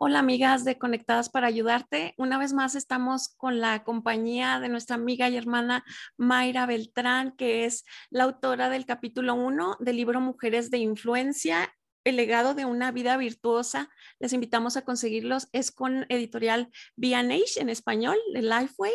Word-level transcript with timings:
Hola 0.00 0.20
amigas 0.20 0.64
de 0.64 0.78
Conectadas 0.78 1.28
para 1.28 1.48
Ayudarte. 1.48 2.14
Una 2.18 2.38
vez 2.38 2.52
más 2.52 2.76
estamos 2.76 3.30
con 3.30 3.58
la 3.58 3.82
compañía 3.82 4.60
de 4.60 4.68
nuestra 4.68 4.94
amiga 4.94 5.28
y 5.28 5.36
hermana 5.36 5.84
Mayra 6.16 6.66
Beltrán, 6.66 7.32
que 7.32 7.64
es 7.64 7.84
la 8.08 8.22
autora 8.22 8.70
del 8.70 8.86
capítulo 8.86 9.34
1 9.34 9.78
del 9.80 9.96
libro 9.96 10.20
Mujeres 10.20 10.70
de 10.70 10.78
Influencia 10.78 11.74
el 12.04 12.16
legado 12.16 12.54
de 12.54 12.64
una 12.64 12.90
vida 12.90 13.16
virtuosa. 13.16 13.90
Les 14.18 14.32
invitamos 14.32 14.76
a 14.76 14.82
conseguirlos. 14.82 15.48
Es 15.52 15.70
con 15.70 16.06
editorial 16.08 16.70
V&H 16.96 17.60
en 17.60 17.68
español, 17.68 18.16
de 18.32 18.42
Lifeway. 18.42 18.92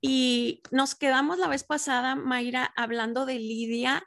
Y 0.00 0.62
nos 0.70 0.94
quedamos 0.94 1.38
la 1.38 1.48
vez 1.48 1.64
pasada, 1.64 2.16
Mayra, 2.16 2.72
hablando 2.76 3.24
de 3.24 3.38
Lidia 3.38 4.02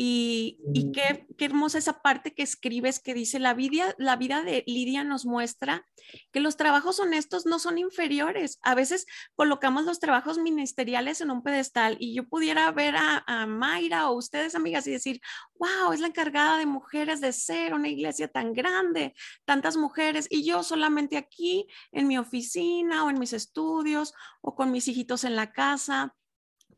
y, 0.00 0.92
qué, 0.92 1.26
hermosa 1.44 1.78
esa 1.78 2.02
parte 2.02 2.32
que 2.32 2.44
escribes 2.44 3.00
que 3.00 3.14
dice, 3.14 3.40
la 3.40 3.52
vida, 3.52 3.96
la 3.98 4.14
vida 4.14 4.44
de 4.44 4.62
Lidia 4.68 5.02
nos 5.02 5.26
muestra 5.26 5.84
que 6.30 6.38
los 6.38 6.56
trabajos 6.56 7.00
honestos 7.00 7.46
no 7.46 7.58
son 7.58 7.78
inferiores. 7.78 8.60
A 8.62 8.76
veces 8.76 9.06
colocamos 9.34 9.86
los 9.86 9.98
trabajos 9.98 10.38
ministeriales 10.38 11.20
en 11.20 11.32
un 11.32 11.42
pedestal 11.42 11.96
y 11.98 12.14
yo 12.14 12.28
pudiera 12.28 12.70
ver 12.70 12.94
a, 12.94 13.24
a 13.26 13.46
Mayra 13.46 14.08
o 14.08 14.16
ustedes, 14.16 14.54
amigas, 14.54 14.86
y 14.86 14.92
decir, 14.92 15.20
wow, 15.58 15.92
es 15.92 15.98
la 15.98 16.06
encargada 16.06 16.58
de 16.58 16.66
mujeres 16.66 17.20
de 17.20 17.32
ser 17.32 17.74
una 17.74 17.88
iglesia 17.88 18.28
tan 18.28 18.52
grande, 18.52 19.16
tantas 19.44 19.76
mujeres, 19.76 20.28
y 20.30 20.44
yo 20.44 20.62
solamente 20.62 21.16
aquí 21.16 21.66
en 21.90 22.06
mi 22.06 22.18
oficina 22.18 23.02
o 23.04 23.10
en 23.10 23.18
mis 23.18 23.32
estudios 23.32 24.14
o 24.42 24.54
con 24.54 24.70
mis 24.70 24.86
hijitos 24.86 25.24
en 25.24 25.34
la 25.34 25.50
casa. 25.50 26.14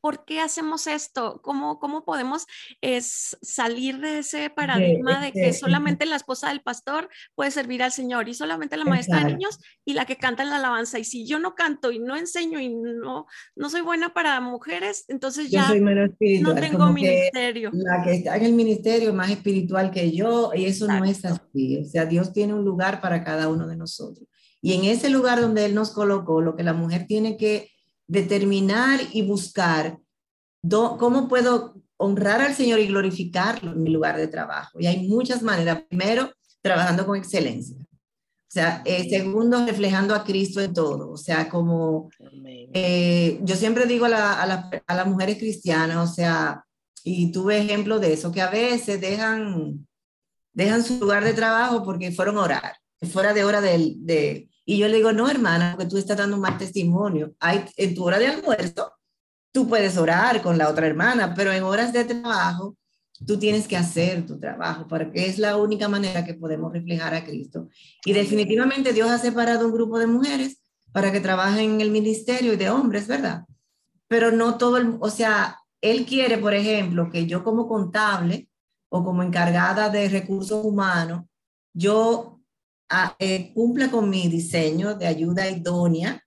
¿Por 0.01 0.25
qué 0.25 0.41
hacemos 0.41 0.87
esto? 0.87 1.41
¿Cómo, 1.43 1.79
cómo 1.79 2.05
podemos 2.05 2.47
es, 2.81 3.37
salir 3.43 3.99
de 3.99 4.19
ese 4.19 4.51
paradigma 4.51 5.21
de, 5.21 5.33
que 5.33 5.53
solamente 5.53 6.07
la 6.07 6.17
esposa 6.17 6.49
del 6.49 6.63
pastor 6.63 7.09
puede 7.35 7.51
servir 7.51 7.83
al 7.83 7.93
Señor 7.93 8.29
y 8.29 8.35
solamente 8.35 8.77
la 8.77 8.85
maestra 8.85 9.25
de 9.25 9.33
niños 9.33 9.59
y 9.85 9.95
la 9.95 10.07
que 10.07 10.17
canta 10.17 10.43
en 10.43 10.51
la 10.51 10.57
alabanza? 10.57 10.99
Y 10.99 11.05
si 11.05 11.27
yo 11.27 11.39
no 11.39 11.55
canto 11.55 11.93
y 11.93 11.99
no 11.99 12.17
enseño 12.17 12.59
y 12.61 12.69
no, 12.69 13.27
no 13.57 13.71
soy 13.71 13.83
buena 13.83 14.15
para 14.15 14.41
mujeres, 14.41 15.05
entonces 15.09 15.51
ya 15.51 15.73
no 15.73 16.55
tengo 16.55 16.93
ministerio. 16.93 17.71
La 17.73 18.03
que 18.03 18.13
está 18.15 18.37
en 18.37 18.45
el 18.45 18.53
ministerio 18.53 19.13
más 19.13 19.31
espiritual 19.31 19.91
que 19.91 20.13
yo 20.13 20.53
y 20.55 20.65
eso 20.65 20.87
no 20.87 21.05
es 21.05 21.25
así. 21.25 21.79
O 21.79 21.85
sea, 21.85 22.07
Dios 22.07 22.33
tiene 22.33 22.55
un 22.55 22.65
lugar 22.65 23.01
para 23.01 23.23
cada 23.25 23.49
uno 23.49 23.67
de 23.67 23.77
nosotros. 23.77 24.27
Y 24.63 24.75
en 24.75 24.85
ese 24.85 25.09
lugar 25.09 25.41
donde 25.41 25.65
Él 25.65 25.75
nos 25.75 25.91
colocó, 25.91 26.41
lo 26.41 26.55
que 26.55 26.63
la 26.63 26.75
mujer 26.75 27.07
tiene 27.07 27.37
que 27.37 27.71
determinar 28.11 29.01
y 29.13 29.23
buscar 29.23 29.99
cómo 30.69 31.29
puedo 31.29 31.77
honrar 31.97 32.41
al 32.41 32.55
Señor 32.55 32.81
y 32.81 32.89
glorificarlo 32.89 33.73
en 33.73 33.83
mi 33.83 33.91
lugar 33.91 34.17
de 34.17 34.27
trabajo. 34.27 34.81
Y 34.81 34.87
hay 34.87 35.09
muchas 35.09 35.43
maneras. 35.43 35.83
Primero, 35.89 36.33
trabajando 36.61 37.07
con 37.07 37.17
excelencia. 37.17 37.77
O 37.81 38.53
sea, 38.53 38.83
eh, 38.85 39.09
segundo, 39.09 39.65
reflejando 39.65 40.13
a 40.13 40.25
Cristo 40.25 40.61
en 40.61 40.75
todo. 40.75 41.13
O 41.13 41.17
sea, 41.17 41.49
como 41.49 42.11
eh, 42.75 43.39
yo 43.43 43.55
siempre 43.55 43.87
digo 43.87 44.07
a, 44.07 44.09
la, 44.09 44.71
a, 44.87 44.95
las 44.97 45.07
mujeres 45.07 45.39
cristianas, 45.39 46.11
o 46.11 46.13
sea, 46.13 46.65
y 47.05 47.31
tuve 47.31 47.61
ejemplo 47.61 48.01
de 48.01 48.13
eso, 48.13 48.33
que 48.33 48.43
a 48.43 48.51
veces 48.51 49.01
dejan, 49.01 49.87
dejan 50.53 50.83
su 50.83 50.99
lugar 50.99 51.23
de 51.23 51.33
trabajo 51.33 51.85
porque 51.85 52.11
fueron 52.11 52.39
a 52.39 52.43
orar, 52.43 52.73
fuera 53.13 53.33
de 53.33 53.45
hora 53.45 53.61
de, 53.61 53.95
de, 53.99 54.50
y 54.71 54.79
yo 54.79 54.87
le 54.87 54.99
digo, 54.99 55.13
no, 55.13 55.29
hermana, 55.29 55.73
porque 55.73 55.91
tú 55.91 55.99
estás 55.99 56.17
dando 56.17 56.37
un 56.37 56.43
mal 56.43 56.57
testimonio. 56.57 57.35
Hay, 57.41 57.65
en 57.77 57.93
tu 57.93 58.05
hora 58.05 58.21
de 58.21 58.29
almuerzo, 58.29 58.93
tú 59.51 59.69
puedes 59.69 59.97
orar 59.97 60.43
con 60.43 60.57
la 60.59 60.69
otra 60.69 60.87
hermana, 60.87 61.35
pero 61.35 61.51
en 61.51 61.65
horas 61.65 61.93
de 61.93 62.05
trabajo, 62.05 62.77
tú 63.27 63.37
tienes 63.37 63.67
que 63.67 63.77
hacer 63.77 64.25
tu 64.25 64.39
trabajo, 64.39 64.87
porque 64.87 65.27
es 65.27 65.39
la 65.39 65.57
única 65.57 65.89
manera 65.89 66.25
que 66.25 66.35
podemos 66.35 66.73
reflejar 66.73 67.15
a 67.15 67.25
Cristo. 67.25 67.69
Y 68.05 68.13
definitivamente 68.13 68.93
Dios 68.93 69.11
ha 69.11 69.19
separado 69.19 69.67
un 69.67 69.73
grupo 69.73 69.99
de 69.99 70.07
mujeres 70.07 70.63
para 70.93 71.11
que 71.11 71.19
trabajen 71.19 71.73
en 71.73 71.81
el 71.81 71.91
ministerio 71.91 72.53
y 72.53 72.57
de 72.57 72.71
hombres, 72.71 73.09
¿verdad? 73.09 73.47
Pero 74.07 74.31
no 74.31 74.57
todo 74.57 74.77
el, 74.77 74.99
o 75.01 75.11
sea, 75.11 75.59
Él 75.81 76.07
quiere, 76.07 76.39
por 76.39 76.55
ejemplo, 76.55 77.11
que 77.11 77.27
yo 77.27 77.43
como 77.43 77.67
contable 77.67 78.49
o 78.89 79.03
como 79.03 79.25
encargada 79.25 79.89
de 79.91 80.09
recursos 80.09 80.65
humanos, 80.65 81.25
yo 81.73 82.40
eh, 83.19 83.53
cumpla 83.55 83.91
con 83.91 84.11
mi 84.11 84.29
diseño 84.29 84.95
de 84.95 85.07
ayuda 85.07 85.49
idónea 85.49 86.23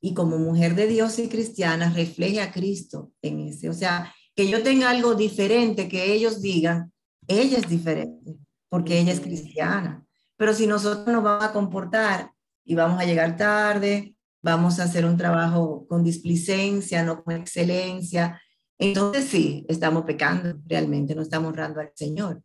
y 0.00 0.14
como 0.14 0.38
mujer 0.38 0.74
de 0.74 0.86
Dios 0.86 1.18
y 1.18 1.28
cristiana 1.28 1.90
refleje 1.90 2.40
a 2.40 2.52
Cristo 2.52 3.12
en 3.22 3.40
ese. 3.40 3.70
O 3.70 3.74
sea, 3.74 4.12
que 4.34 4.48
yo 4.48 4.62
tenga 4.62 4.90
algo 4.90 5.14
diferente, 5.14 5.88
que 5.88 6.12
ellos 6.12 6.42
digan, 6.42 6.92
ella 7.26 7.58
es 7.58 7.68
diferente, 7.68 8.36
porque 8.68 8.98
ella 8.98 9.12
es 9.12 9.20
cristiana. 9.20 10.04
Pero 10.36 10.54
si 10.54 10.66
nosotros 10.66 11.06
nos 11.06 11.22
vamos 11.22 11.44
a 11.44 11.52
comportar 11.52 12.32
y 12.64 12.74
vamos 12.74 13.00
a 13.00 13.04
llegar 13.04 13.36
tarde, 13.36 14.16
vamos 14.42 14.80
a 14.80 14.84
hacer 14.84 15.04
un 15.04 15.16
trabajo 15.16 15.86
con 15.88 16.02
displicencia, 16.02 17.04
no 17.04 17.22
con 17.22 17.36
excelencia, 17.36 18.40
entonces 18.78 19.26
sí, 19.26 19.64
estamos 19.68 20.04
pecando 20.04 20.58
realmente, 20.66 21.14
no 21.14 21.22
estamos 21.22 21.50
honrando 21.50 21.80
al 21.80 21.92
Señor 21.94 22.42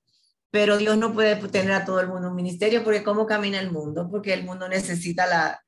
pero 0.51 0.77
Dios 0.77 0.97
no 0.97 1.13
puede 1.13 1.35
tener 1.49 1.71
a 1.71 1.85
todo 1.85 1.99
el 1.99 2.07
mundo 2.07 2.29
un 2.29 2.35
ministerio 2.35 2.83
porque 2.83 3.03
¿cómo 3.03 3.25
camina 3.25 3.59
el 3.59 3.71
mundo? 3.71 4.07
Porque 4.09 4.33
el 4.33 4.43
mundo 4.43 4.69
necesita 4.69 5.27
la, 5.27 5.61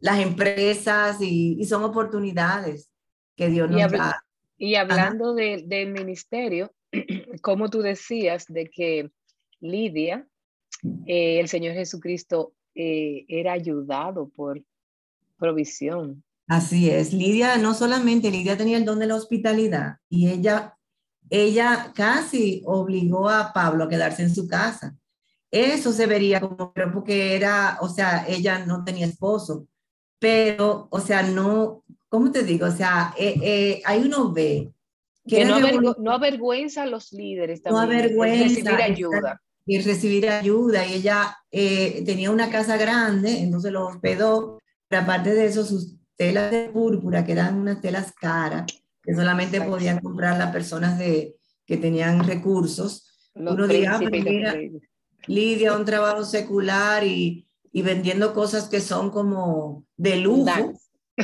las 0.00 0.20
empresas 0.20 1.20
y, 1.20 1.56
y, 1.58 1.64
son 1.64 1.84
oportunidades 1.84 2.90
que 3.34 3.48
Dios 3.48 3.70
nos 3.70 3.92
y 3.92 3.96
da. 3.96 4.22
Y 4.58 4.74
hablando 4.74 5.34
del 5.34 5.68
de 5.68 5.86
ministerio, 5.86 6.72
como 7.42 7.68
tú 7.70 7.80
decías, 7.82 8.46
de 8.48 8.68
que 8.70 9.10
Lidia, 9.60 10.26
eh, 11.06 11.40
el 11.40 11.48
Señor 11.48 11.74
Jesucristo, 11.74 12.52
eh, 12.74 13.24
era 13.28 13.52
ayudado 13.52 14.28
por 14.28 14.62
provisión. 15.38 16.22
Así 16.46 16.90
es, 16.90 17.12
Lidia, 17.12 17.56
no 17.56 17.74
solamente 17.74 18.30
Lidia 18.30 18.56
tenía 18.56 18.76
el 18.76 18.84
don 18.84 18.98
de 18.98 19.06
la 19.06 19.16
hospitalidad 19.16 19.96
y 20.08 20.28
ella 20.28 20.75
ella 21.30 21.92
casi 21.94 22.62
obligó 22.66 23.28
a 23.28 23.52
Pablo 23.52 23.84
a 23.84 23.88
quedarse 23.88 24.22
en 24.22 24.34
su 24.34 24.46
casa. 24.46 24.96
Eso 25.50 25.92
se 25.92 26.06
vería 26.06 26.40
como, 26.40 26.72
porque 26.92 27.34
era, 27.34 27.78
o 27.80 27.88
sea, 27.88 28.26
ella 28.28 28.64
no 28.64 28.84
tenía 28.84 29.06
esposo, 29.06 29.66
pero, 30.18 30.88
o 30.90 31.00
sea, 31.00 31.22
no, 31.22 31.84
¿cómo 32.08 32.30
te 32.32 32.42
digo? 32.42 32.66
O 32.66 32.70
sea, 32.70 33.14
eh, 33.18 33.34
eh, 33.42 33.82
hay 33.84 34.02
uno 34.02 34.32
ve 34.32 34.72
que, 35.26 35.44
no, 35.44 35.58
no, 35.98 36.12
avergüenza 36.12 36.84
a 36.84 36.86
los 36.86 37.12
líderes 37.12 37.62
también. 37.62 37.88
No 37.88 37.92
avergüenza. 37.92 38.70
Recibir 38.70 38.82
ayuda. 38.82 39.42
Y 39.66 39.80
recibir 39.80 40.28
ayuda. 40.28 40.86
Y 40.86 40.94
ella 40.94 41.36
eh, 41.50 42.02
tenía 42.06 42.30
una 42.30 42.48
casa 42.48 42.76
grande, 42.76 43.40
entonces 43.40 43.72
lo 43.72 43.86
hospedó. 43.86 44.60
Pero 44.88 45.02
aparte 45.02 45.34
de 45.34 45.46
eso, 45.46 45.64
sus 45.64 45.96
telas 46.16 46.52
de 46.52 46.68
púrpura, 46.68 47.24
que 47.24 47.32
eran 47.32 47.58
unas 47.58 47.80
telas 47.80 48.12
caras, 48.12 48.66
que 49.06 49.14
solamente 49.14 49.60
podían 49.60 50.00
comprar 50.00 50.38
las 50.38 50.52
personas 50.52 50.98
de, 50.98 51.36
que 51.64 51.76
tenían 51.76 52.24
recursos. 52.24 53.30
Uno 53.34 53.66
dirá, 53.66 54.00
Lidia, 55.26 55.76
un 55.76 55.84
trabajo 55.84 56.24
secular 56.24 57.04
y, 57.04 57.48
y, 57.72 57.82
vendiendo 57.82 58.32
cosas 58.32 58.68
que 58.68 58.80
son 58.80 59.10
como 59.10 59.84
de 59.96 60.16
lujo, 60.16 60.74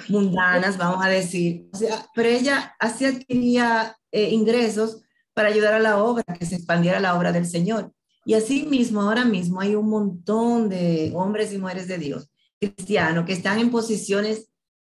mundanas, 0.08 0.78
vamos 0.78 1.04
a 1.04 1.08
decir. 1.08 1.68
O 1.72 1.76
sea, 1.76 2.06
pero 2.14 2.28
ella 2.28 2.74
así 2.78 3.04
adquiría 3.04 3.96
eh, 4.10 4.30
ingresos 4.30 5.02
para 5.34 5.48
ayudar 5.48 5.74
a 5.74 5.80
la 5.80 6.02
obra, 6.02 6.24
que 6.38 6.46
se 6.46 6.56
expandiera 6.56 7.00
la 7.00 7.16
obra 7.16 7.32
del 7.32 7.46
Señor. 7.46 7.92
Y 8.24 8.34
así 8.34 8.66
mismo, 8.66 9.02
ahora 9.02 9.24
mismo 9.24 9.60
hay 9.60 9.74
un 9.74 9.88
montón 9.88 10.68
de 10.68 11.12
hombres 11.14 11.52
y 11.52 11.58
mujeres 11.58 11.88
de 11.88 11.98
Dios 11.98 12.28
cristianos 12.62 13.24
que 13.24 13.32
están 13.32 13.58
en 13.58 13.70
posiciones 13.70 14.48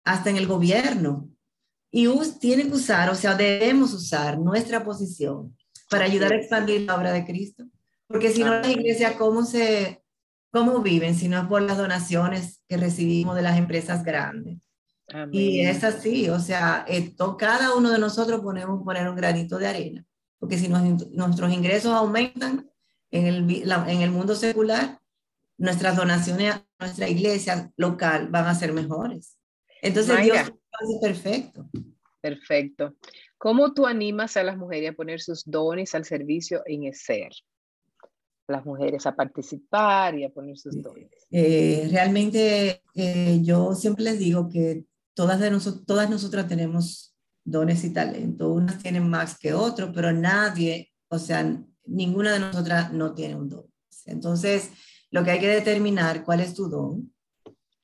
hasta 0.05 0.31
en 0.31 0.37
el 0.37 0.49
gobierno, 0.49 1.29
y 1.95 2.09
tienen 2.41 2.69
que 2.69 2.77
usar, 2.77 3.11
o 3.11 3.15
sea, 3.15 3.35
debemos 3.35 3.93
usar 3.93 4.39
nuestra 4.39 4.83
posición 4.83 5.55
para 5.91 6.07
ayudar 6.07 6.33
a 6.33 6.37
expandir 6.37 6.81
la 6.81 6.97
obra 6.97 7.13
de 7.13 7.27
Cristo. 7.27 7.65
Porque 8.07 8.31
si 8.31 8.43
no, 8.43 8.61
la 8.61 8.71
iglesia, 8.71 9.19
¿cómo, 9.19 9.45
se, 9.45 10.03
¿cómo 10.51 10.81
viven? 10.81 11.15
Si 11.15 11.29
no 11.29 11.39
es 11.39 11.45
por 11.45 11.61
las 11.61 11.77
donaciones 11.77 12.63
que 12.67 12.79
recibimos 12.79 13.37
de 13.37 13.43
las 13.43 13.59
empresas 13.59 14.03
grandes. 14.03 14.59
Y 15.31 15.61
es 15.61 15.85
así, 15.85 16.31
o 16.31 16.41
sea, 16.41 16.87
esto, 16.89 17.37
cada 17.37 17.77
uno 17.77 17.91
de 17.91 17.99
nosotros 17.99 18.41
ponemos 18.41 18.83
poner 18.83 19.07
un 19.07 19.15
granito 19.15 19.59
de 19.59 19.67
arena. 19.67 20.07
Porque 20.39 20.59
si 20.59 20.69
nuestros 20.69 21.53
ingresos 21.53 21.93
aumentan 21.93 22.71
en 23.11 23.27
el, 23.27 23.63
en 23.87 24.01
el 24.01 24.11
mundo 24.11 24.35
secular, 24.35 24.99
nuestras 25.59 25.97
donaciones 25.97 26.55
a 26.55 26.65
nuestra 26.81 27.07
iglesia 27.07 27.71
local 27.77 28.29
van 28.29 28.47
a 28.47 28.55
ser 28.55 28.73
mejores. 28.73 29.37
Entonces 29.83 30.23
Dios 30.23 30.53
perfecto. 31.01 31.69
Perfecto. 32.21 32.95
¿Cómo 33.37 33.75
tú 33.75 33.87
animas 33.87 34.37
a 34.37 34.45
las 34.45 34.57
mujeres 34.57 34.91
a 34.91 34.95
poner 34.95 35.21
sus 35.21 35.43
dones 35.45 35.95
al 35.95 36.05
servicio 36.05 36.63
en 36.67 36.85
el 36.85 36.95
ser? 36.95 37.33
Las 38.47 38.65
mujeres 38.65 39.05
a 39.07 39.17
participar 39.17 40.17
y 40.17 40.25
a 40.25 40.31
poner 40.31 40.57
sus 40.57 40.81
dones. 40.81 41.11
Eh, 41.31 41.89
realmente 41.91 42.83
eh, 42.95 43.41
yo 43.43 43.75
siempre 43.75 44.05
les 44.05 44.19
digo 44.19 44.49
que 44.49 44.85
todas, 45.15 45.41
de 45.41 45.51
nosotros, 45.51 45.85
todas 45.87 46.09
nosotras 46.09 46.47
tenemos 46.47 47.17
dones 47.45 47.83
y 47.83 47.93
talentos. 47.93 48.49
Unas 48.49 48.79
tienen 48.81 49.09
más 49.09 49.39
que 49.39 49.53
otros, 49.53 49.91
pero 49.93 50.13
nadie, 50.13 50.93
o 51.09 51.19
sea, 51.19 51.61
ninguna 51.85 52.33
de 52.33 52.39
nosotras 52.39 52.93
no 52.93 53.15
tiene 53.15 53.35
un 53.35 53.49
don. 53.49 53.67
Entonces, 54.07 54.71
lo 55.11 55.25
que 55.25 55.33
hay 55.33 55.41
que 55.41 55.49
determinar 55.49 56.25
cuál 56.25 56.41
es 56.41 56.55
tu 56.55 56.69
don 56.69 57.13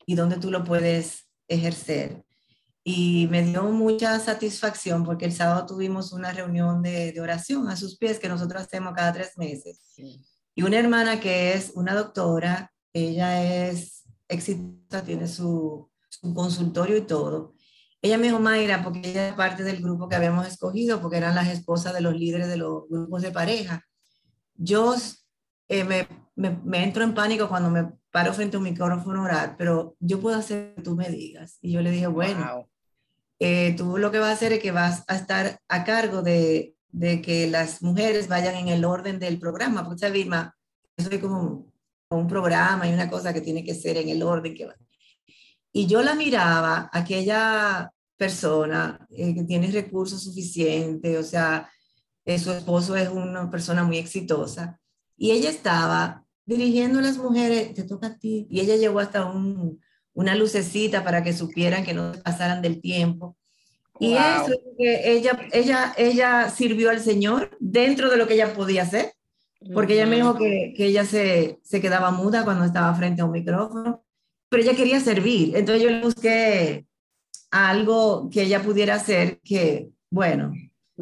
y 0.06 0.14
dónde 0.14 0.38
tú 0.38 0.50
lo 0.50 0.64
puedes 0.64 1.28
ejercer. 1.48 2.24
Y 2.90 3.28
me 3.30 3.42
dio 3.42 3.64
mucha 3.64 4.18
satisfacción 4.18 5.04
porque 5.04 5.26
el 5.26 5.34
sábado 5.34 5.66
tuvimos 5.66 6.10
una 6.12 6.32
reunión 6.32 6.80
de, 6.80 7.12
de 7.12 7.20
oración 7.20 7.68
a 7.68 7.76
sus 7.76 7.98
pies 7.98 8.18
que 8.18 8.30
nosotros 8.30 8.62
hacemos 8.62 8.94
cada 8.94 9.12
tres 9.12 9.36
meses. 9.36 9.82
Y 10.54 10.62
una 10.62 10.78
hermana 10.78 11.20
que 11.20 11.52
es 11.52 11.72
una 11.74 11.94
doctora, 11.94 12.72
ella 12.94 13.68
es 13.68 14.04
exitosa, 14.26 15.04
tiene 15.04 15.28
su, 15.28 15.90
su 16.08 16.32
consultorio 16.32 16.96
y 16.96 17.02
todo. 17.02 17.52
Ella 18.00 18.16
me 18.16 18.28
dijo, 18.28 18.40
Mayra, 18.40 18.82
porque 18.82 19.10
ella 19.10 19.28
es 19.28 19.34
parte 19.34 19.64
del 19.64 19.82
grupo 19.82 20.08
que 20.08 20.16
habíamos 20.16 20.46
escogido, 20.46 21.02
porque 21.02 21.18
eran 21.18 21.34
las 21.34 21.48
esposas 21.48 21.92
de 21.92 22.00
los 22.00 22.16
líderes 22.16 22.48
de 22.48 22.56
los 22.56 22.88
grupos 22.88 23.20
de 23.20 23.32
pareja. 23.32 23.84
Yo 24.54 24.94
eh, 25.68 25.84
me, 25.84 26.08
me, 26.36 26.84
entro 26.84 27.04
en 27.04 27.12
pánico 27.12 27.50
cuando 27.50 27.68
me 27.68 27.92
paro 28.10 28.32
frente 28.32 28.56
a 28.56 28.60
un 28.60 28.64
micrófono 28.64 29.24
orar, 29.24 29.56
pero 29.58 29.94
yo 30.00 30.22
puedo 30.22 30.38
hacer 30.38 30.70
lo 30.70 30.76
que 30.76 30.82
tú 30.82 30.96
me 30.96 31.10
digas. 31.10 31.58
Y 31.60 31.72
yo 31.72 31.82
le 31.82 31.90
dije, 31.90 32.06
bueno, 32.06 32.66
eh, 33.38 33.74
tú 33.76 33.98
lo 33.98 34.10
que 34.10 34.18
vas 34.18 34.30
a 34.30 34.32
hacer 34.32 34.52
es 34.52 34.60
que 34.60 34.72
vas 34.72 35.04
a 35.06 35.16
estar 35.16 35.60
a 35.68 35.84
cargo 35.84 36.22
de, 36.22 36.74
de 36.90 37.22
que 37.22 37.46
las 37.48 37.82
mujeres 37.82 38.28
vayan 38.28 38.56
en 38.56 38.68
el 38.68 38.84
orden 38.84 39.18
del 39.18 39.38
programa, 39.38 39.84
porque 39.84 40.00
sabes, 40.00 40.14
Vilma, 40.14 40.56
eso 40.96 41.10
es 41.10 41.18
como 41.18 41.72
un 42.10 42.26
programa 42.26 42.88
y 42.88 42.94
una 42.94 43.10
cosa 43.10 43.32
que 43.32 43.40
tiene 43.40 43.62
que 43.62 43.74
ser 43.74 43.96
en 43.98 44.08
el 44.08 44.22
orden 44.22 44.54
que 44.54 44.66
va. 44.66 44.74
Y 45.72 45.86
yo 45.86 46.02
la 46.02 46.14
miraba, 46.14 46.90
aquella 46.92 47.92
persona 48.16 49.06
eh, 49.10 49.34
que 49.34 49.44
tiene 49.44 49.70
recursos 49.70 50.24
suficientes, 50.24 51.18
o 51.18 51.22
sea, 51.22 51.70
su 52.36 52.52
esposo 52.52 52.96
es 52.96 53.08
una 53.08 53.50
persona 53.50 53.84
muy 53.84 53.98
exitosa, 53.98 54.78
y 55.16 55.30
ella 55.30 55.48
estaba 55.48 56.24
dirigiendo 56.44 56.98
a 56.98 57.02
las 57.02 57.16
mujeres, 57.16 57.74
te 57.74 57.84
toca 57.84 58.08
a 58.08 58.18
ti, 58.18 58.46
y 58.50 58.60
ella 58.60 58.76
llegó 58.76 58.98
hasta 58.98 59.24
un, 59.26 59.80
una 60.14 60.34
lucecita 60.34 61.04
para 61.04 61.22
que 61.22 61.32
supieran 61.32 61.84
que 61.84 61.94
no 61.94 62.12
pasaran 62.24 62.62
del 62.62 62.80
tiempo. 62.80 63.36
Y 64.00 64.14
eso 64.14 64.52
es 64.52 64.60
que 64.76 65.12
ella, 65.12 65.48
ella, 65.52 65.94
ella 65.96 66.50
sirvió 66.50 66.90
al 66.90 67.00
Señor 67.00 67.56
dentro 67.58 68.10
de 68.10 68.16
lo 68.16 68.26
que 68.28 68.34
ella 68.34 68.54
podía 68.54 68.82
hacer, 68.82 69.12
porque 69.74 69.94
ella 69.94 70.06
me 70.06 70.16
dijo 70.16 70.36
que, 70.36 70.72
que 70.76 70.86
ella 70.86 71.04
se, 71.04 71.58
se, 71.62 71.80
quedaba 71.80 72.12
muda 72.12 72.44
cuando 72.44 72.64
estaba 72.64 72.94
frente 72.94 73.22
a 73.22 73.24
un 73.24 73.32
micrófono, 73.32 74.04
pero 74.48 74.62
ella 74.62 74.76
quería 74.76 75.00
servir. 75.00 75.56
Entonces 75.56 75.82
yo 75.82 75.90
le 75.90 76.00
busqué 76.00 76.86
algo 77.50 78.28
que 78.30 78.42
ella 78.42 78.62
pudiera 78.62 78.94
hacer 78.94 79.40
que, 79.40 79.88
bueno. 80.10 80.52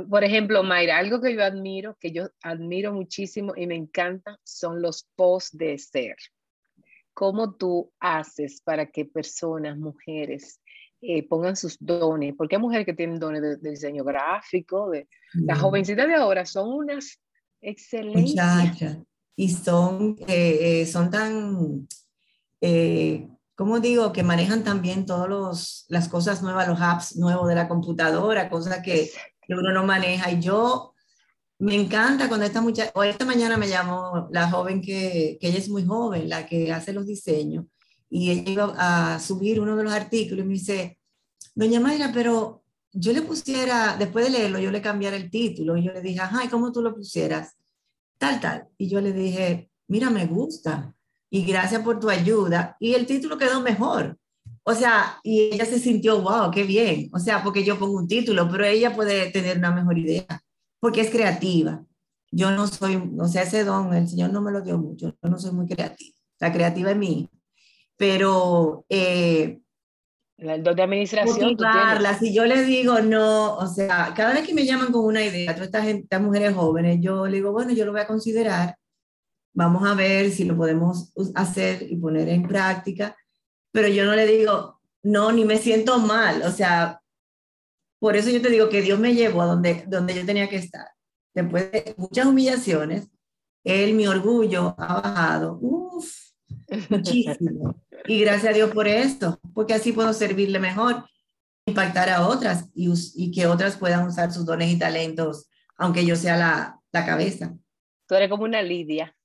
Por 0.08 0.24
ejemplo, 0.24 0.62
Mayra, 0.62 0.98
algo 0.98 1.20
que 1.20 1.34
yo 1.34 1.42
admiro, 1.42 1.96
que 2.00 2.12
yo 2.12 2.28
admiro 2.42 2.92
muchísimo 2.92 3.52
y 3.56 3.66
me 3.66 3.76
encanta, 3.76 4.38
son 4.42 4.80
los 4.80 5.06
posts 5.16 5.56
de 5.56 5.78
ser. 5.78 6.16
¿Cómo 7.16 7.54
tú 7.54 7.90
haces 7.98 8.60
para 8.60 8.84
que 8.90 9.06
personas, 9.06 9.78
mujeres, 9.78 10.60
eh, 11.00 11.26
pongan 11.26 11.56
sus 11.56 11.78
dones? 11.80 12.34
Porque 12.36 12.56
hay 12.56 12.60
mujeres 12.60 12.84
que 12.84 12.92
tienen 12.92 13.18
dones 13.18 13.40
de, 13.40 13.70
diseño 13.70 14.04
gráfico, 14.04 14.90
de, 14.90 15.08
las 15.32 15.58
jovencitas 15.58 16.06
de 16.06 16.14
ahora 16.14 16.44
son 16.44 16.68
unas 16.68 17.18
excelentes. 17.62 18.34
Muchachas. 18.34 18.98
Y 19.34 19.48
son, 19.48 20.16
eh, 20.28 20.82
eh, 20.82 20.86
son 20.86 21.10
tan 21.10 21.88
¿cómo 23.56 23.80
digo? 23.80 24.12
Que 24.12 24.22
manejan 24.22 24.62
también 24.62 25.06
todas 25.06 25.86
las 25.88 26.08
cosas 26.08 26.42
nuevas, 26.42 26.68
los 26.68 26.80
apps 26.80 27.16
nuevos 27.16 27.48
de 27.48 27.54
la 27.54 27.66
computadora, 27.66 28.50
cosas 28.50 28.82
que, 28.82 29.10
uno 29.48 29.72
no 29.72 29.84
maneja. 29.84 30.30
Y 30.30 30.40
yo 30.40 30.92
me 31.58 31.74
encanta 31.74 32.28
cuando 32.28 32.46
esta 32.46 32.60
muchacha, 32.60 32.92
o 32.94 33.02
esta 33.02 33.24
mañana 33.24 33.56
me 33.56 33.68
llamó 33.68 34.28
la 34.30 34.50
joven 34.50 34.82
que, 34.82 35.38
que 35.40 35.48
ella 35.48 35.58
es 35.58 35.68
muy 35.68 35.84
joven, 35.84 36.28
la 36.28 36.46
que 36.46 36.72
hace 36.72 36.92
los 36.92 37.06
diseños, 37.06 37.66
y 38.10 38.30
ella 38.30 38.50
iba 38.50 39.14
a 39.14 39.20
subir 39.20 39.60
uno 39.60 39.76
de 39.76 39.84
los 39.84 39.92
artículos 39.92 40.44
y 40.44 40.48
me 40.48 40.54
dice, 40.54 40.98
doña 41.54 41.80
Mayra, 41.80 42.10
pero 42.12 42.62
yo 42.92 43.12
le 43.12 43.22
pusiera, 43.22 43.96
después 43.98 44.26
de 44.26 44.30
leerlo, 44.30 44.58
yo 44.58 44.70
le 44.70 44.80
cambiara 44.80 45.16
el 45.16 45.30
título 45.30 45.76
y 45.76 45.84
yo 45.84 45.92
le 45.92 46.00
dije, 46.00 46.20
ajá, 46.20 46.44
¿y 46.44 46.48
cómo 46.48 46.72
tú 46.72 46.82
lo 46.82 46.94
pusieras? 46.94 47.56
Tal, 48.18 48.40
tal. 48.40 48.68
Y 48.78 48.88
yo 48.88 49.00
le 49.00 49.12
dije, 49.12 49.70
mira, 49.88 50.08
me 50.10 50.26
gusta 50.26 50.94
y 51.28 51.44
gracias 51.44 51.82
por 51.82 52.00
tu 52.00 52.08
ayuda. 52.08 52.76
Y 52.80 52.94
el 52.94 53.06
título 53.06 53.36
quedó 53.36 53.60
mejor. 53.60 54.18
O 54.62 54.74
sea, 54.74 55.20
y 55.22 55.40
ella 55.52 55.64
se 55.66 55.78
sintió, 55.78 56.20
wow, 56.22 56.50
qué 56.50 56.64
bien. 56.64 57.10
O 57.12 57.18
sea, 57.18 57.42
porque 57.42 57.64
yo 57.64 57.78
pongo 57.78 57.98
un 57.98 58.08
título, 58.08 58.48
pero 58.50 58.64
ella 58.64 58.94
puede 58.94 59.30
tener 59.30 59.58
una 59.58 59.70
mejor 59.72 59.98
idea, 59.98 60.42
porque 60.80 61.00
es 61.00 61.10
creativa. 61.10 61.84
Yo 62.30 62.50
no 62.50 62.66
soy, 62.66 63.10
o 63.18 63.28
sea, 63.28 63.42
ese 63.42 63.64
don, 63.64 63.94
el 63.94 64.08
Señor 64.08 64.32
no 64.32 64.42
me 64.42 64.50
lo 64.50 64.60
dio 64.60 64.78
mucho, 64.78 65.16
yo 65.22 65.28
no 65.30 65.38
soy 65.38 65.52
muy 65.52 65.66
creativa. 65.66 66.14
La 66.38 66.52
creativa 66.52 66.90
es 66.90 66.96
mí. 66.96 67.30
Pero... 67.96 68.84
Eh, 68.88 69.60
el 70.38 70.62
don 70.62 70.76
de 70.76 70.82
administración. 70.82 71.56
Si 72.20 72.34
yo 72.34 72.44
le 72.44 72.62
digo 72.64 73.00
no, 73.00 73.56
o 73.56 73.66
sea, 73.66 74.12
cada 74.14 74.34
vez 74.34 74.46
que 74.46 74.52
me 74.52 74.66
llaman 74.66 74.92
con 74.92 75.06
una 75.06 75.24
idea, 75.24 75.54
todas 75.54 75.68
estas, 75.68 75.86
estas 75.86 76.20
mujeres 76.20 76.54
jóvenes, 76.54 76.98
yo 77.00 77.26
le 77.26 77.36
digo, 77.36 77.52
bueno, 77.52 77.72
yo 77.72 77.86
lo 77.86 77.92
voy 77.92 78.02
a 78.02 78.06
considerar 78.06 78.76
vamos 79.56 79.88
a 79.88 79.94
ver 79.94 80.30
si 80.30 80.44
lo 80.44 80.54
podemos 80.54 81.12
hacer 81.34 81.86
y 81.90 81.96
poner 81.96 82.28
en 82.28 82.46
práctica, 82.46 83.16
pero 83.72 83.88
yo 83.88 84.04
no 84.04 84.14
le 84.14 84.26
digo, 84.26 84.80
no, 85.02 85.32
ni 85.32 85.46
me 85.46 85.56
siento 85.56 85.98
mal, 85.98 86.42
o 86.42 86.50
sea, 86.50 87.00
por 87.98 88.16
eso 88.16 88.30
yo 88.30 88.42
te 88.42 88.50
digo 88.50 88.68
que 88.68 88.82
Dios 88.82 88.98
me 88.98 89.14
llevó 89.14 89.42
a 89.42 89.46
donde, 89.46 89.84
donde 89.86 90.14
yo 90.14 90.26
tenía 90.26 90.48
que 90.48 90.56
estar. 90.56 90.86
Después 91.34 91.70
de 91.72 91.94
muchas 91.96 92.26
humillaciones, 92.26 93.08
Él, 93.64 93.94
mi 93.94 94.06
orgullo, 94.06 94.74
ha 94.78 95.00
bajado, 95.00 95.58
uff, 95.60 96.12
muchísimo. 96.88 97.82
Y 98.06 98.20
gracias 98.20 98.52
a 98.52 98.54
Dios 98.56 98.70
por 98.70 98.86
esto, 98.86 99.40
porque 99.54 99.74
así 99.74 99.92
puedo 99.92 100.12
servirle 100.12 100.58
mejor, 100.58 101.04
impactar 101.66 102.08
a 102.10 102.26
otras 102.26 102.70
y, 102.74 102.92
y 103.16 103.30
que 103.32 103.46
otras 103.46 103.76
puedan 103.76 104.06
usar 104.06 104.32
sus 104.32 104.46
dones 104.46 104.70
y 104.70 104.78
talentos, 104.78 105.48
aunque 105.76 106.06
yo 106.06 106.16
sea 106.16 106.36
la, 106.36 106.80
la 106.92 107.04
cabeza. 107.04 107.56
Tú 108.06 108.14
eres 108.14 108.30
como 108.30 108.44
una 108.44 108.62
Lidia. 108.62 109.16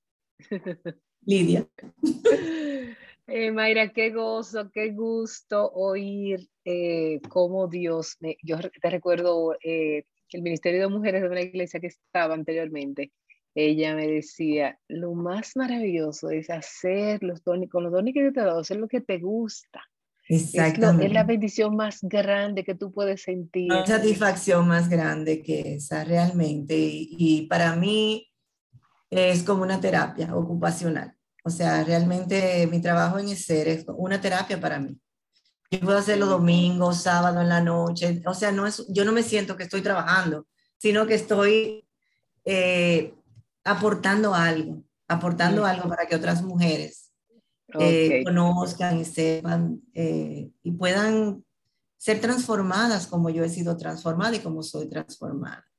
Lidia. 1.21 1.67
Eh, 3.33 3.49
Mayra, 3.49 3.93
qué 3.93 4.09
gozo, 4.09 4.69
qué 4.71 4.91
gusto 4.91 5.71
oír 5.71 6.49
eh, 6.65 7.21
cómo 7.29 7.69
Dios, 7.69 8.17
me, 8.19 8.35
yo 8.43 8.57
te 8.59 8.89
recuerdo 8.89 9.55
eh, 9.63 10.03
el 10.31 10.41
Ministerio 10.41 10.81
de 10.81 10.87
Mujeres 10.89 11.21
de 11.21 11.29
una 11.29 11.39
iglesia 11.39 11.79
que 11.79 11.87
estaba 11.87 12.33
anteriormente, 12.33 13.13
ella 13.55 13.95
me 13.95 14.05
decía, 14.05 14.77
lo 14.89 15.13
más 15.13 15.55
maravilloso 15.55 16.29
es 16.29 16.49
hacer 16.49 17.23
los 17.23 17.41
dones, 17.41 17.69
con 17.69 17.83
los 17.83 17.93
dones 17.93 18.13
que 18.13 18.31
te 18.31 18.41
he 18.41 18.43
dado, 18.43 18.59
hacer 18.59 18.77
lo 18.77 18.89
que 18.89 18.99
te 18.99 19.19
gusta. 19.19 19.81
Exactamente. 20.27 21.05
Es, 21.05 21.13
la 21.13 21.23
bendición 21.23 21.77
más 21.77 21.99
grande 22.01 22.65
que 22.65 22.75
tú 22.75 22.91
puedes 22.91 23.21
sentir. 23.21 23.71
La 23.71 23.85
satisfacción 23.85 24.67
más 24.67 24.89
grande 24.89 25.41
que 25.41 25.75
esa 25.75 26.03
realmente. 26.03 26.75
y 26.77 27.47
para 27.49 27.77
mí, 27.77 28.29
es 29.09 29.43
como 29.43 29.63
una 29.63 29.79
terapia 29.79 30.35
ocupacional. 30.35 31.15
O 31.43 31.49
sea, 31.49 31.83
realmente 31.83 32.67
mi 32.67 32.81
trabajo 32.81 33.17
en 33.17 33.29
ESER 33.29 33.67
es 33.67 33.85
una 33.87 34.21
terapia 34.21 34.59
para 34.59 34.79
mí. 34.79 34.99
Yo 35.71 35.79
puedo 35.79 35.97
hacerlo 35.97 36.25
domingo, 36.25 36.93
sábado 36.93 37.41
en 37.41 37.49
la 37.49 37.61
noche. 37.61 38.21
O 38.25 38.33
sea, 38.33 38.51
no 38.51 38.67
es, 38.67 38.85
yo 38.89 39.05
no 39.05 39.11
me 39.11 39.23
siento 39.23 39.55
que 39.55 39.63
estoy 39.63 39.81
trabajando, 39.81 40.47
sino 40.77 41.07
que 41.07 41.15
estoy 41.15 41.87
eh, 42.45 43.13
aportando 43.63 44.33
algo, 44.33 44.83
aportando 45.07 45.65
algo 45.65 45.87
para 45.87 46.07
que 46.07 46.15
otras 46.15 46.43
mujeres 46.43 47.11
eh, 47.79 48.23
conozcan 48.25 48.99
y 48.99 49.05
sepan 49.05 49.81
eh, 49.93 50.51
y 50.61 50.71
puedan 50.71 51.45
ser 51.97 52.19
transformadas 52.19 53.07
como 53.07 53.29
yo 53.29 53.43
he 53.43 53.49
sido 53.49 53.77
transformada 53.77 54.35
y 54.35 54.39
como 54.39 54.63
soy 54.63 54.89
transformada. 54.89 55.70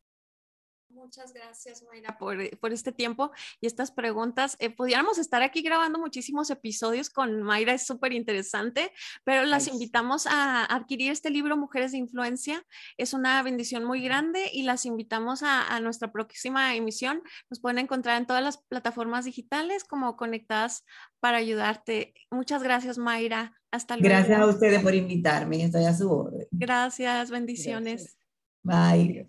Muchas 1.15 1.35
gracias, 1.35 1.83
Mayra, 1.83 2.17
por, 2.17 2.41
eh, 2.41 2.57
por, 2.59 2.73
este 2.73 2.91
tiempo 2.91 3.33
y 3.61 3.67
estas 3.67 3.91
preguntas. 3.91 4.57
Eh, 4.61 4.71
pudiéramos 4.71 5.19
estar 5.19 5.43
aquí 5.43 5.61
grabando 5.61 5.99
muchísimos 5.99 6.49
episodios 6.49 7.11
con 7.11 7.43
Mayra, 7.43 7.75
es 7.75 7.85
súper 7.87 8.15
interesante, 8.15 8.91
pero 9.23 9.45
las 9.45 9.69
invitamos 9.69 10.27
a 10.27 10.65
adquirir 10.65 11.13
este 11.13 11.29
libro, 11.29 11.55
Mujeres 11.59 11.93
de 11.93 11.99
Influencia. 11.99 12.65
Es 12.97 13.13
una 13.13 13.43
bendición 13.43 13.85
muy 13.85 14.03
grande 14.03 14.49
y 14.55 14.63
las 14.63 14.87
invitamos 14.87 15.43
a, 15.43 15.67
a 15.67 15.81
nuestra 15.81 16.11
próxima 16.11 16.75
emisión. 16.77 17.23
Nos 17.51 17.61
pueden 17.61 17.77
encontrar 17.77 18.17
en 18.17 18.27
todas 18.27 18.43
las 18.43 18.57
plataformas 18.57 19.27
digitales 19.27 19.85
como 19.85 20.17
conectadas 20.17 20.83
para 21.21 21.37
ayudarte. 21.37 22.15
Muchas 22.31 22.63
gracias, 22.63 22.97
Mayra. 22.97 23.61
Hasta 23.71 23.99
luego. 23.99 24.15
Gracias 24.15 24.41
a 24.41 24.47
ustedes 24.47 24.83
por 24.83 24.95
invitarme. 24.95 25.63
Estoy 25.63 25.85
a 25.85 25.95
su 25.95 26.11
orden. 26.11 26.49
Gracias, 26.53 27.31
bendiciones. 27.31 28.17
Bye. 28.63 29.29